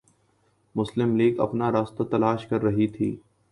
[0.75, 3.15] مسلم لیگ اپنا راستہ تلاش کررہی تھی۔